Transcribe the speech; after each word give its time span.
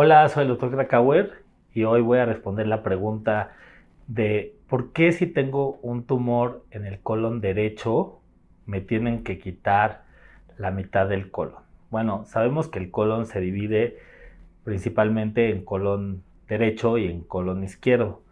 Hola, 0.00 0.28
soy 0.28 0.42
el 0.42 0.48
doctor 0.48 0.70
Krakauer 0.70 1.42
y 1.74 1.82
hoy 1.82 2.02
voy 2.02 2.18
a 2.18 2.24
responder 2.24 2.68
la 2.68 2.84
pregunta 2.84 3.50
de 4.06 4.54
por 4.68 4.92
qué 4.92 5.10
si 5.10 5.26
tengo 5.26 5.80
un 5.82 6.04
tumor 6.04 6.64
en 6.70 6.86
el 6.86 7.00
colon 7.00 7.40
derecho 7.40 8.20
me 8.64 8.80
tienen 8.80 9.24
que 9.24 9.40
quitar 9.40 10.04
la 10.56 10.70
mitad 10.70 11.08
del 11.08 11.32
colon. 11.32 11.62
Bueno, 11.90 12.24
sabemos 12.26 12.68
que 12.68 12.78
el 12.78 12.92
colon 12.92 13.26
se 13.26 13.40
divide 13.40 13.98
principalmente 14.62 15.50
en 15.50 15.64
colon 15.64 16.22
derecho 16.46 16.96
y 16.96 17.06
en 17.06 17.22
colon 17.22 17.64
izquierdo. 17.64 18.22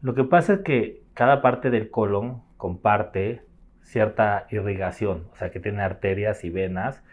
Lo 0.00 0.14
que 0.14 0.24
pasa 0.24 0.54
es 0.54 0.60
que 0.62 1.02
cada 1.14 1.42
parte 1.42 1.70
del 1.70 1.90
colon 1.90 2.42
comparte 2.56 3.42
cierta 3.84 4.46
irrigación, 4.50 5.28
o 5.32 5.36
sea 5.36 5.50
que 5.50 5.60
tiene 5.60 5.82
arterias 5.82 6.42
y 6.42 6.50
venas 6.50 7.04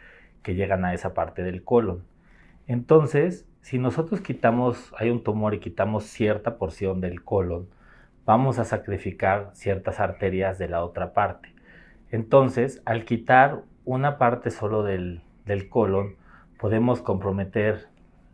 que 0.41 0.55
llegan 0.55 0.85
a 0.85 0.93
esa 0.93 1.13
parte 1.13 1.43
del 1.43 1.63
colon. 1.63 2.03
Entonces, 2.67 3.45
si 3.61 3.77
nosotros 3.77 4.21
quitamos, 4.21 4.93
hay 4.97 5.09
un 5.09 5.23
tumor 5.23 5.53
y 5.53 5.59
quitamos 5.59 6.05
cierta 6.05 6.57
porción 6.57 7.01
del 7.01 7.23
colon, 7.23 7.67
vamos 8.25 8.57
a 8.57 8.63
sacrificar 8.63 9.51
ciertas 9.53 9.99
arterias 9.99 10.57
de 10.57 10.69
la 10.69 10.83
otra 10.83 11.13
parte. 11.13 11.53
Entonces, 12.09 12.81
al 12.85 13.05
quitar 13.05 13.61
una 13.85 14.17
parte 14.17 14.49
solo 14.49 14.83
del, 14.83 15.21
del 15.45 15.69
colon, 15.69 16.15
podemos 16.59 17.01
comprometer 17.01 17.87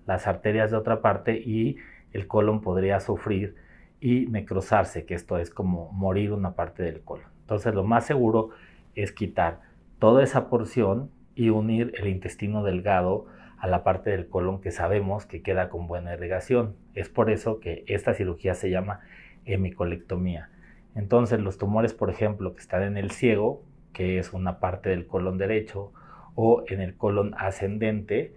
las 0.05 0.27
arterias 0.27 0.72
de 0.72 0.77
otra 0.77 1.02
parte 1.02 1.38
y 1.38 1.77
el 2.13 2.27
colon 2.27 2.61
podría 2.61 2.99
sufrir 2.99 3.55
y 3.99 4.27
necrosarse, 4.27 5.05
que 5.05 5.16
esto 5.16 5.38
es 5.38 5.49
como 5.49 5.91
morir 5.91 6.31
una 6.31 6.53
parte 6.53 6.83
del 6.83 7.02
colon. 7.02 7.36
Entonces, 7.47 7.73
lo 7.73 7.85
más 7.85 8.05
seguro 8.05 8.49
es 8.93 9.13
quitar 9.13 9.61
toda 9.99 10.21
esa 10.21 10.49
porción 10.49 11.09
y 11.33 11.47
unir 11.47 11.93
el 11.97 12.09
intestino 12.09 12.61
delgado 12.61 13.25
a 13.58 13.67
la 13.67 13.85
parte 13.85 14.09
del 14.09 14.27
colon 14.27 14.59
que 14.59 14.72
sabemos 14.72 15.25
que 15.25 15.41
queda 15.41 15.69
con 15.69 15.88
buena 15.88 16.13
irrigación. 16.13 16.75
Es 16.94 17.07
por 17.07 17.30
eso 17.30 17.61
que 17.61 17.85
esta 17.88 18.13
cirugía 18.13 18.53
se 18.53 18.69
llama 18.69 18.99
hemicolectomía. 19.45 20.49
Entonces 20.94 21.39
los 21.39 21.57
tumores, 21.57 21.94
por 21.94 22.09
ejemplo, 22.09 22.53
que 22.53 22.59
están 22.59 22.83
en 22.83 22.97
el 22.97 23.11
ciego, 23.11 23.63
que 23.94 24.19
es 24.19 24.33
una 24.33 24.59
parte 24.59 24.89
del 24.89 25.07
colon 25.07 25.38
derecho, 25.38 25.94
o 26.35 26.66
en 26.67 26.81
el 26.81 26.97
colon 26.97 27.33
ascendente, 27.38 28.35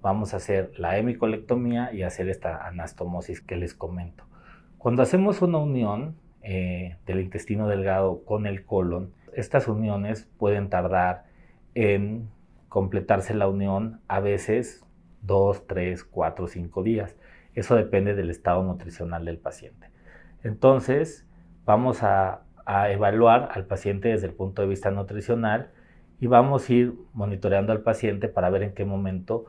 vamos 0.00 0.34
a 0.34 0.36
hacer 0.36 0.70
la 0.78 0.96
hemicolectomía 0.98 1.92
y 1.92 2.02
hacer 2.02 2.28
esta 2.28 2.64
anastomosis 2.68 3.40
que 3.40 3.56
les 3.56 3.74
comento. 3.74 4.24
Cuando 4.78 5.02
hacemos 5.02 5.42
una 5.42 5.58
unión 5.58 6.14
eh, 6.42 6.96
del 7.06 7.20
intestino 7.20 7.68
delgado 7.68 8.24
con 8.24 8.46
el 8.46 8.64
colon, 8.64 9.12
estas 9.32 9.68
uniones 9.68 10.28
pueden 10.38 10.68
tardar 10.68 11.24
en 11.74 12.28
completarse 12.68 13.34
la 13.34 13.48
unión 13.48 14.00
a 14.08 14.20
veces 14.20 14.84
dos, 15.22 15.66
tres, 15.66 16.04
cuatro, 16.04 16.48
cinco 16.48 16.82
días. 16.82 17.16
Eso 17.54 17.76
depende 17.76 18.14
del 18.14 18.30
estado 18.30 18.62
nutricional 18.62 19.24
del 19.24 19.38
paciente. 19.38 19.90
Entonces, 20.42 21.26
vamos 21.64 22.02
a, 22.02 22.42
a, 22.64 22.90
evaluar 22.90 23.50
al 23.52 23.66
paciente 23.66 24.08
desde 24.08 24.26
el 24.26 24.34
punto 24.34 24.62
de 24.62 24.68
vista 24.68 24.90
nutricional 24.90 25.70
y 26.18 26.26
vamos 26.26 26.68
a 26.68 26.72
ir 26.72 26.94
monitoreando 27.12 27.72
al 27.72 27.82
paciente 27.82 28.28
para 28.28 28.50
ver 28.50 28.62
en 28.62 28.74
qué 28.74 28.84
momento 28.84 29.46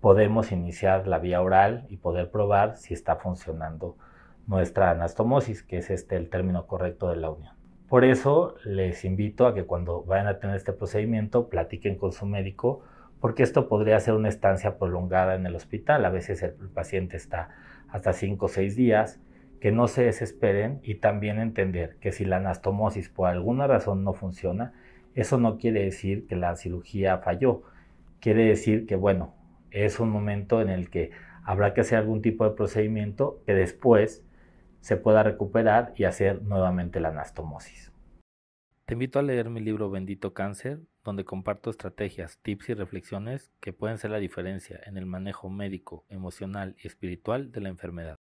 podemos 0.00 0.52
iniciar 0.52 1.06
la 1.06 1.18
vía 1.18 1.40
oral 1.40 1.86
y 1.88 1.96
poder 1.96 2.30
probar 2.30 2.76
si 2.76 2.94
está 2.94 3.16
funcionando 3.16 3.96
nuestra 4.46 4.90
anastomosis, 4.90 5.62
que 5.62 5.78
es 5.78 5.90
este 5.90 6.16
el 6.16 6.28
término 6.28 6.66
correcto 6.66 7.08
de 7.08 7.16
la 7.16 7.30
unión. 7.30 7.54
Por 7.88 8.04
eso 8.04 8.56
les 8.64 9.04
invito 9.04 9.46
a 9.46 9.54
que 9.54 9.64
cuando 9.64 10.02
vayan 10.02 10.26
a 10.26 10.38
tener 10.38 10.56
este 10.56 10.72
procedimiento 10.72 11.48
platiquen 11.48 11.96
con 11.96 12.12
su 12.12 12.26
médico 12.26 12.82
porque 13.20 13.42
esto 13.42 13.68
podría 13.68 13.98
ser 14.00 14.14
una 14.14 14.28
estancia 14.28 14.78
prolongada 14.78 15.34
en 15.34 15.46
el 15.46 15.54
hospital. 15.54 16.04
A 16.04 16.10
veces 16.10 16.42
el 16.42 16.52
paciente 16.74 17.16
está 17.16 17.50
hasta 17.88 18.12
5 18.12 18.44
o 18.44 18.48
6 18.48 18.76
días, 18.76 19.20
que 19.60 19.72
no 19.72 19.88
se 19.88 20.04
desesperen 20.04 20.80
y 20.82 20.96
también 20.96 21.38
entender 21.38 21.96
que 22.00 22.12
si 22.12 22.24
la 22.24 22.36
anastomosis 22.36 23.08
por 23.08 23.28
alguna 23.28 23.66
razón 23.66 24.04
no 24.04 24.12
funciona, 24.12 24.74
eso 25.14 25.38
no 25.38 25.56
quiere 25.56 25.82
decir 25.84 26.26
que 26.26 26.36
la 26.36 26.54
cirugía 26.56 27.18
falló. 27.18 27.62
Quiere 28.20 28.44
decir 28.44 28.86
que, 28.86 28.96
bueno, 28.96 29.34
es 29.70 29.98
un 29.98 30.10
momento 30.10 30.60
en 30.60 30.68
el 30.68 30.90
que 30.90 31.10
habrá 31.42 31.72
que 31.72 31.80
hacer 31.80 31.98
algún 31.98 32.20
tipo 32.20 32.44
de 32.44 32.50
procedimiento 32.50 33.40
que 33.46 33.54
después 33.54 34.25
se 34.80 34.96
pueda 34.96 35.22
recuperar 35.22 35.92
y 35.96 36.04
hacer 36.04 36.42
nuevamente 36.42 37.00
la 37.00 37.08
anastomosis. 37.08 37.92
Te 38.86 38.94
invito 38.94 39.18
a 39.18 39.22
leer 39.22 39.50
mi 39.50 39.60
libro 39.60 39.90
Bendito 39.90 40.32
Cáncer, 40.32 40.80
donde 41.02 41.24
comparto 41.24 41.70
estrategias, 41.70 42.38
tips 42.42 42.68
y 42.68 42.74
reflexiones 42.74 43.50
que 43.60 43.72
pueden 43.72 43.98
ser 43.98 44.12
la 44.12 44.18
diferencia 44.18 44.80
en 44.86 44.96
el 44.96 45.06
manejo 45.06 45.50
médico, 45.50 46.04
emocional 46.08 46.76
y 46.82 46.86
espiritual 46.86 47.50
de 47.50 47.60
la 47.60 47.68
enfermedad. 47.68 48.16